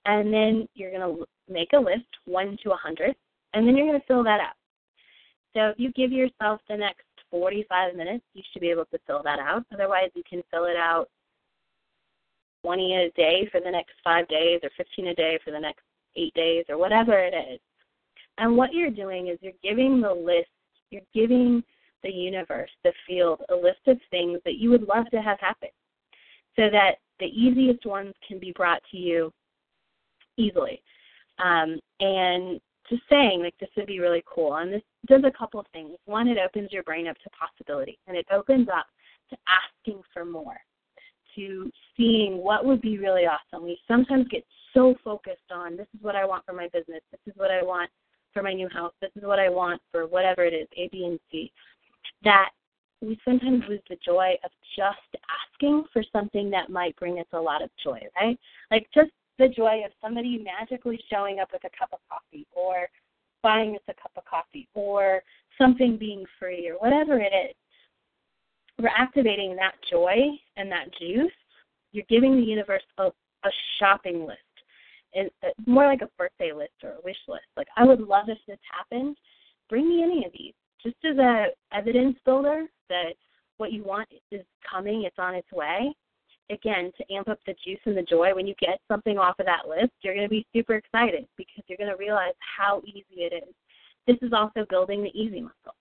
And 0.04 0.32
then 0.32 0.68
you're 0.74 0.90
going 0.90 1.16
to 1.16 1.24
make 1.52 1.72
a 1.72 1.78
list, 1.78 2.06
1 2.26 2.58
to 2.62 2.68
a 2.68 2.70
100, 2.70 3.14
and 3.54 3.66
then 3.66 3.76
you're 3.76 3.86
going 3.86 4.00
to 4.00 4.06
fill 4.06 4.22
that 4.24 4.40
out. 4.40 4.57
So 5.54 5.68
if 5.68 5.78
you 5.78 5.92
give 5.92 6.12
yourself 6.12 6.60
the 6.68 6.76
next 6.76 7.04
45 7.30 7.94
minutes, 7.96 8.24
you 8.34 8.42
should 8.52 8.60
be 8.60 8.70
able 8.70 8.86
to 8.86 8.98
fill 9.06 9.22
that 9.24 9.38
out. 9.38 9.64
Otherwise, 9.72 10.10
you 10.14 10.22
can 10.28 10.42
fill 10.50 10.64
it 10.64 10.76
out 10.76 11.08
20 12.64 12.96
a 12.96 13.10
day 13.12 13.48
for 13.50 13.60
the 13.60 13.70
next 13.70 13.92
five 14.02 14.28
days 14.28 14.60
or 14.62 14.70
15 14.76 15.08
a 15.08 15.14
day 15.14 15.38
for 15.44 15.50
the 15.50 15.60
next 15.60 15.82
eight 16.16 16.34
days 16.34 16.64
or 16.68 16.78
whatever 16.78 17.18
it 17.18 17.34
is. 17.34 17.60
And 18.38 18.56
what 18.56 18.72
you're 18.72 18.90
doing 18.90 19.28
is 19.28 19.38
you're 19.40 19.52
giving 19.62 20.00
the 20.00 20.12
list, 20.12 20.50
you're 20.90 21.02
giving 21.14 21.62
the 22.02 22.10
universe, 22.10 22.70
the 22.84 22.92
field, 23.06 23.42
a 23.50 23.54
list 23.54 23.80
of 23.86 23.98
things 24.10 24.38
that 24.44 24.56
you 24.56 24.70
would 24.70 24.82
love 24.82 25.10
to 25.10 25.20
have 25.20 25.40
happen 25.40 25.70
so 26.56 26.68
that 26.70 26.96
the 27.20 27.26
easiest 27.26 27.84
ones 27.84 28.14
can 28.26 28.38
be 28.38 28.52
brought 28.52 28.82
to 28.90 28.96
you 28.96 29.32
easily. 30.36 30.80
Um, 31.38 31.78
and 32.00 32.60
just 32.88 33.02
saying 33.10 33.42
like 33.42 33.54
this 33.58 33.68
would 33.76 33.86
be 33.86 34.00
really 34.00 34.22
cool. 34.26 34.56
And 34.56 34.72
this 34.72 34.82
does 35.06 35.22
a 35.24 35.36
couple 35.36 35.60
of 35.60 35.66
things. 35.72 35.92
One, 36.06 36.28
it 36.28 36.38
opens 36.38 36.72
your 36.72 36.82
brain 36.82 37.06
up 37.08 37.16
to 37.18 37.30
possibility, 37.30 37.98
and 38.06 38.16
it 38.16 38.26
opens 38.32 38.68
up 38.68 38.86
to 39.30 39.36
asking 39.46 40.02
for 40.12 40.24
more, 40.24 40.56
to 41.36 41.70
seeing 41.96 42.38
what 42.38 42.64
would 42.64 42.80
be 42.80 42.98
really 42.98 43.24
awesome. 43.26 43.64
We 43.64 43.78
sometimes 43.86 44.26
get 44.28 44.44
so 44.74 44.94
focused 45.04 45.50
on 45.52 45.76
this 45.76 45.86
is 45.94 46.02
what 46.02 46.16
I 46.16 46.24
want 46.24 46.44
for 46.46 46.52
my 46.52 46.68
business, 46.72 47.00
this 47.10 47.20
is 47.26 47.34
what 47.36 47.50
I 47.50 47.62
want 47.62 47.90
for 48.32 48.42
my 48.42 48.52
new 48.52 48.68
house, 48.68 48.92
this 49.00 49.10
is 49.16 49.22
what 49.22 49.38
I 49.38 49.48
want 49.48 49.80
for 49.92 50.06
whatever 50.06 50.44
it 50.44 50.54
is, 50.54 50.68
A, 50.76 50.88
B, 50.90 51.04
and 51.04 51.18
C, 51.30 51.52
that 52.24 52.50
we 53.00 53.18
sometimes 53.24 53.62
lose 53.68 53.80
the 53.88 53.98
joy 54.04 54.34
of 54.44 54.50
just 54.76 55.22
asking 55.54 55.84
for 55.92 56.02
something 56.12 56.50
that 56.50 56.70
might 56.70 56.96
bring 56.96 57.18
us 57.18 57.26
a 57.32 57.38
lot 57.38 57.62
of 57.62 57.70
joy, 57.82 58.00
right? 58.20 58.38
Like 58.70 58.88
just 58.94 59.10
the 59.38 59.48
joy 59.48 59.82
of 59.84 59.92
somebody 60.02 60.44
magically 60.44 61.00
showing 61.10 61.38
up 61.40 61.48
with 61.52 61.62
a 61.64 61.78
cup 61.78 61.90
of 61.92 62.00
coffee 62.08 62.46
or 62.52 62.88
buying 63.42 63.74
us 63.74 63.82
a 63.88 63.94
cup 63.94 64.12
of 64.16 64.24
coffee 64.24 64.68
or 64.74 65.22
something 65.56 65.96
being 65.96 66.24
free 66.38 66.68
or 66.68 66.74
whatever 66.74 67.18
it 67.18 67.32
is. 67.32 67.54
We're 68.78 68.90
activating 68.96 69.56
that 69.56 69.74
joy 69.90 70.16
and 70.56 70.70
that 70.70 70.86
juice. 70.98 71.32
You're 71.92 72.04
giving 72.08 72.36
the 72.36 72.42
universe 72.42 72.82
a, 72.98 73.04
a 73.04 73.50
shopping 73.78 74.26
list. 74.26 74.38
It's 75.12 75.34
uh, 75.42 75.48
more 75.66 75.86
like 75.86 76.02
a 76.02 76.10
birthday 76.18 76.52
list 76.52 76.74
or 76.82 76.90
a 76.90 77.04
wish 77.04 77.16
list. 77.28 77.46
Like 77.56 77.68
I 77.76 77.84
would 77.84 78.00
love 78.00 78.26
if 78.28 78.38
this 78.46 78.58
happened. 78.70 79.16
Bring 79.70 79.88
me 79.88 80.02
any 80.02 80.24
of 80.24 80.32
these, 80.32 80.54
just 80.82 80.96
as 81.04 81.18
a 81.18 81.46
evidence 81.72 82.16
builder 82.24 82.66
that 82.88 83.14
what 83.56 83.72
you 83.72 83.82
want 83.84 84.08
is 84.30 84.42
coming, 84.70 85.02
it's 85.04 85.18
on 85.18 85.34
its 85.34 85.50
way 85.52 85.94
again, 86.50 86.92
to 86.96 87.14
amp 87.14 87.28
up 87.28 87.38
the 87.46 87.54
juice 87.64 87.80
and 87.84 87.96
the 87.96 88.02
joy, 88.02 88.34
when 88.34 88.46
you 88.46 88.54
get 88.60 88.80
something 88.88 89.18
off 89.18 89.38
of 89.38 89.46
that 89.46 89.68
list, 89.68 89.92
you're 90.02 90.14
going 90.14 90.26
to 90.26 90.30
be 90.30 90.46
super 90.52 90.74
excited 90.74 91.26
because 91.36 91.64
you're 91.66 91.78
going 91.78 91.90
to 91.90 91.96
realize 91.96 92.34
how 92.38 92.82
easy 92.86 93.22
it 93.22 93.32
is. 93.32 93.54
This 94.06 94.16
is 94.22 94.32
also 94.32 94.66
building 94.70 95.02
the 95.02 95.18
easy 95.18 95.40
muscle. 95.40 95.74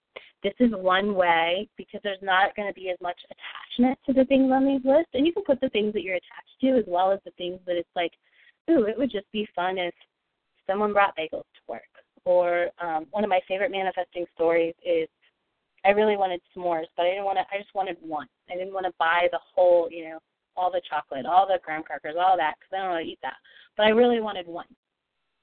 This 0.43 0.53
is 0.59 0.71
one 0.71 1.15
way 1.15 1.67
because 1.77 2.01
there's 2.03 2.21
not 2.21 2.55
going 2.55 2.67
to 2.67 2.73
be 2.73 2.89
as 2.89 2.97
much 3.01 3.17
attachment 3.25 3.97
to 4.05 4.13
the 4.13 4.25
things 4.25 4.51
on 4.51 4.65
these 4.65 4.81
lists. 4.85 5.09
And 5.13 5.25
you 5.25 5.33
can 5.33 5.43
put 5.43 5.59
the 5.61 5.69
things 5.69 5.93
that 5.93 6.03
you're 6.03 6.15
attached 6.15 6.59
to 6.61 6.77
as 6.77 6.83
well 6.87 7.11
as 7.11 7.19
the 7.25 7.31
things 7.31 7.59
that 7.65 7.75
it's 7.75 7.89
like, 7.95 8.11
ooh, 8.69 8.83
it 8.83 8.97
would 8.97 9.11
just 9.11 9.31
be 9.31 9.47
fun 9.55 9.77
if 9.77 9.93
someone 10.67 10.93
brought 10.93 11.17
bagels 11.17 11.47
to 11.55 11.61
work. 11.67 11.81
Or 12.25 12.67
um, 12.81 13.07
one 13.11 13.23
of 13.23 13.29
my 13.29 13.39
favorite 13.47 13.71
manifesting 13.71 14.25
stories 14.35 14.75
is 14.85 15.07
I 15.85 15.91
really 15.91 16.17
wanted 16.17 16.41
s'mores, 16.55 16.87
but 16.97 17.05
I 17.05 17.11
didn't 17.11 17.25
want 17.25 17.37
to. 17.37 17.55
I 17.55 17.59
just 17.59 17.73
wanted 17.73 17.97
one. 18.01 18.27
I 18.51 18.55
didn't 18.55 18.73
want 18.73 18.85
to 18.85 18.91
buy 18.99 19.29
the 19.31 19.39
whole, 19.55 19.87
you 19.89 20.09
know, 20.09 20.19
all 20.57 20.71
the 20.71 20.81
chocolate, 20.89 21.25
all 21.25 21.47
the 21.47 21.59
graham 21.63 21.83
crackers, 21.83 22.15
all 22.19 22.35
that, 22.35 22.55
because 22.59 22.73
I 22.73 22.83
don't 22.83 22.95
really 22.97 23.11
eat 23.11 23.19
that. 23.21 23.37
But 23.77 23.85
I 23.85 23.89
really 23.89 24.19
wanted 24.19 24.47
one. 24.47 24.65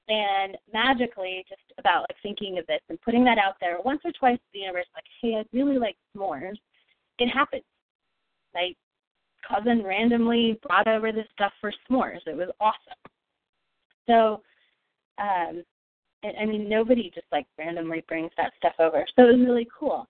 And 0.07 0.55
magically, 0.71 1.43
just 1.49 1.61
about 1.79 2.01
like 2.01 2.17
thinking 2.21 2.59
of 2.59 2.67
this 2.67 2.81
and 2.89 3.01
putting 3.01 3.23
that 3.25 3.39
out 3.39 3.55
there 3.59 3.77
once 3.83 4.01
or 4.05 4.11
twice 4.11 4.37
to 4.37 4.43
the 4.53 4.59
universe, 4.59 4.85
like, 4.93 5.05
hey, 5.21 5.37
I'd 5.39 5.57
really 5.57 5.79
like 5.79 5.95
s'mores. 6.15 6.57
It 7.17 7.29
happened. 7.29 7.63
My 8.53 8.73
cousin 9.47 9.83
randomly 9.83 10.59
brought 10.61 10.87
over 10.87 11.11
this 11.11 11.25
stuff 11.33 11.53
for 11.59 11.71
s'mores. 11.89 12.21
It 12.27 12.35
was 12.35 12.49
awesome. 12.59 12.99
So, 14.07 14.41
um, 15.17 15.63
I 16.39 16.45
mean, 16.45 16.69
nobody 16.69 17.11
just 17.13 17.27
like 17.31 17.45
randomly 17.57 18.03
brings 18.07 18.31
that 18.37 18.53
stuff 18.57 18.73
over. 18.79 19.05
So 19.15 19.23
it 19.23 19.37
was 19.37 19.47
really 19.47 19.67
cool. 19.77 20.07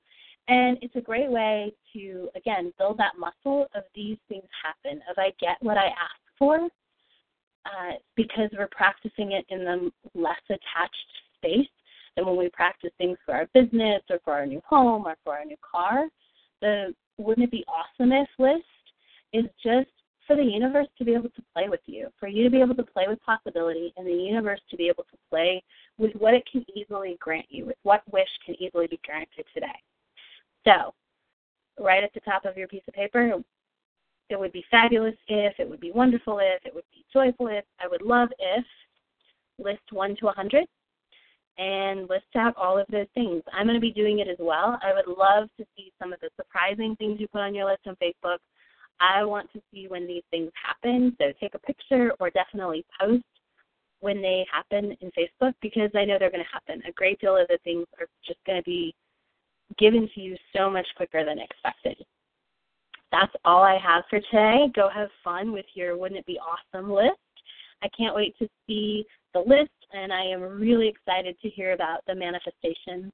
And 0.47 0.77
it's 0.81 0.95
a 0.95 1.01
great 1.01 1.29
way 1.29 1.73
to, 1.93 2.29
again, 2.35 2.71
build 2.77 2.99
that 2.99 3.13
muscle 3.17 3.67
of 3.73 3.83
these 3.95 4.17
things 4.29 4.45
happen, 4.63 5.01
of 5.09 5.17
I 5.17 5.31
get 5.39 5.57
what 5.61 5.77
I 5.77 5.87
ask 5.87 6.21
for, 6.37 6.57
uh, 7.65 7.93
because 8.15 8.49
we're 8.55 8.67
practicing 8.67 9.31
it 9.31 9.45
in 9.49 9.65
the 9.65 9.91
less 10.13 10.41
attached 10.49 10.95
space 11.37 11.67
than 12.15 12.25
when 12.27 12.37
we 12.37 12.49
practice 12.49 12.91
things 12.97 13.17
for 13.25 13.33
our 13.33 13.47
business 13.53 14.03
or 14.09 14.19
for 14.23 14.33
our 14.33 14.45
new 14.45 14.61
home 14.67 15.07
or 15.07 15.15
for 15.23 15.33
our 15.33 15.45
new 15.45 15.57
car. 15.69 16.05
The 16.61 16.93
wouldn't 17.17 17.45
it 17.45 17.51
be 17.51 17.65
awesome 17.67 18.11
if 18.11 18.27
list 18.37 18.63
is 19.33 19.45
just 19.63 19.89
for 20.27 20.35
the 20.35 20.43
universe 20.43 20.87
to 20.97 21.05
be 21.05 21.13
able 21.13 21.29
to 21.29 21.41
play 21.53 21.69
with 21.69 21.81
you, 21.85 22.07
for 22.19 22.27
you 22.27 22.43
to 22.43 22.49
be 22.49 22.61
able 22.61 22.75
to 22.75 22.83
play 22.83 23.05
with 23.07 23.19
possibility, 23.21 23.93
and 23.97 24.05
the 24.05 24.11
universe 24.11 24.59
to 24.69 24.77
be 24.77 24.87
able 24.87 25.03
to 25.03 25.17
play 25.29 25.63
with 25.97 26.13
what 26.13 26.33
it 26.33 26.43
can 26.51 26.65
easily 26.75 27.17
grant 27.19 27.45
you, 27.49 27.65
with 27.65 27.77
what 27.83 28.01
wish 28.11 28.27
can 28.45 28.55
easily 28.61 28.87
be 28.87 28.99
granted 29.05 29.45
today. 29.53 29.67
So, 30.67 30.93
right 31.79 32.03
at 32.03 32.13
the 32.13 32.21
top 32.21 32.45
of 32.45 32.57
your 32.57 32.67
piece 32.67 32.83
of 32.87 32.93
paper, 32.93 33.31
it 34.29 34.39
would 34.39 34.51
be 34.51 34.65
fabulous 34.71 35.15
if, 35.27 35.53
it 35.59 35.69
would 35.69 35.79
be 35.79 35.91
wonderful 35.91 36.39
if, 36.39 36.65
it 36.65 36.73
would 36.73 36.85
be 36.91 37.05
joyful 37.13 37.47
if, 37.47 37.63
I 37.79 37.87
would 37.87 38.01
love 38.01 38.29
if, 38.39 38.65
list 39.59 39.83
1 39.91 40.15
to 40.17 40.25
100, 40.25 40.65
and 41.57 42.09
list 42.09 42.25
out 42.35 42.55
all 42.57 42.77
of 42.77 42.87
those 42.89 43.07
things. 43.13 43.43
I'm 43.53 43.67
going 43.67 43.75
to 43.75 43.81
be 43.81 43.93
doing 43.93 44.19
it 44.19 44.27
as 44.27 44.37
well. 44.39 44.79
I 44.83 44.93
would 44.93 45.07
love 45.07 45.49
to 45.57 45.65
see 45.77 45.91
some 46.01 46.11
of 46.11 46.19
the 46.19 46.29
surprising 46.35 46.95
things 46.95 47.19
you 47.19 47.27
put 47.27 47.41
on 47.41 47.55
your 47.55 47.69
list 47.69 47.87
on 47.87 47.95
Facebook. 48.01 48.37
I 48.99 49.23
want 49.23 49.51
to 49.53 49.61
see 49.71 49.87
when 49.87 50.07
these 50.07 50.23
things 50.31 50.51
happen, 50.61 51.15
so 51.19 51.25
take 51.39 51.53
a 51.53 51.59
picture 51.59 52.11
or 52.19 52.29
definitely 52.29 52.85
post 52.99 53.23
when 53.99 54.21
they 54.21 54.45
happen 54.51 54.95
in 55.01 55.11
Facebook 55.11 55.53
because 55.61 55.89
I 55.95 56.05
know 56.05 56.17
they're 56.19 56.31
going 56.31 56.43
to 56.43 56.53
happen. 56.53 56.81
A 56.87 56.91
great 56.93 57.19
deal 57.19 57.37
of 57.37 57.47
the 57.47 57.57
things 57.63 57.85
are 57.99 58.07
just 58.25 58.39
going 58.45 58.57
to 58.57 58.63
be 58.63 58.93
given 59.77 60.09
to 60.13 60.21
you 60.21 60.35
so 60.55 60.69
much 60.69 60.87
quicker 60.95 61.23
than 61.25 61.39
expected. 61.39 61.97
that's 63.11 63.33
all 63.45 63.63
I 63.63 63.77
have 63.77 64.03
for 64.09 64.19
today. 64.19 64.67
Go 64.75 64.89
have 64.89 65.09
fun 65.23 65.51
with 65.51 65.65
your 65.73 65.97
Wouldn't 65.97 66.19
It 66.19 66.25
Be 66.25 66.39
Awesome 66.39 66.91
list. 66.91 67.19
I 67.83 67.87
can't 67.97 68.15
wait 68.15 68.37
to 68.39 68.47
see 68.67 69.05
the 69.33 69.39
list, 69.39 69.71
and 69.93 70.11
I 70.11 70.23
am 70.25 70.41
really 70.41 70.87
excited 70.87 71.37
to 71.41 71.49
hear 71.49 71.73
about 71.73 71.99
the 72.07 72.15
manifestations 72.15 73.11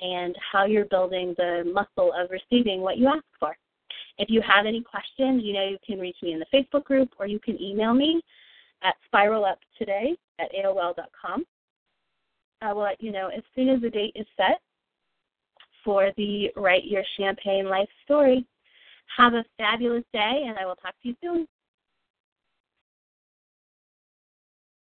and 0.00 0.36
how 0.52 0.64
you're 0.64 0.84
building 0.86 1.34
the 1.36 1.64
muscle 1.72 2.12
of 2.12 2.30
receiving 2.30 2.80
what 2.80 2.98
you 2.98 3.08
ask 3.08 3.24
for. 3.38 3.56
If 4.18 4.28
you 4.28 4.42
have 4.42 4.66
any 4.66 4.82
questions, 4.82 5.42
you 5.44 5.52
know 5.52 5.68
you 5.68 5.78
can 5.86 5.98
reach 5.98 6.16
me 6.22 6.32
in 6.32 6.40
the 6.40 6.46
Facebook 6.52 6.84
group 6.84 7.10
or 7.18 7.26
you 7.26 7.38
can 7.38 7.60
email 7.60 7.94
me 7.94 8.20
at 8.82 8.94
spiraluptoday 9.12 10.16
at 10.38 10.52
AOL.com. 10.52 11.44
I 12.60 12.72
will 12.72 12.82
let 12.82 13.00
you 13.00 13.12
know 13.12 13.28
as 13.28 13.42
soon 13.54 13.68
as 13.68 13.80
the 13.80 13.90
date 13.90 14.12
is 14.16 14.26
set 14.36 14.60
for 15.88 16.12
the 16.18 16.50
Write 16.54 16.84
Your 16.84 17.02
Champagne 17.16 17.66
Life 17.66 17.88
story. 18.04 18.44
Have 19.16 19.32
a 19.32 19.42
fabulous 19.56 20.04
day, 20.12 20.44
and 20.46 20.58
I 20.58 20.66
will 20.66 20.76
talk 20.76 20.92
to 21.02 21.08
you 21.08 21.14
soon. 21.24 21.48